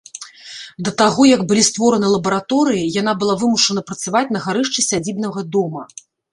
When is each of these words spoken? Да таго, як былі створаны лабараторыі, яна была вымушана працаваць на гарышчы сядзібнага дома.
Да 0.87 0.91
таго, 1.01 1.21
як 1.31 1.43
былі 1.51 1.63
створаны 1.69 2.07
лабараторыі, 2.15 2.89
яна 3.01 3.15
была 3.21 3.37
вымушана 3.45 3.81
працаваць 3.93 4.27
на 4.39 4.45
гарышчы 4.49 4.89
сядзібнага 4.91 5.49
дома. 5.57 5.89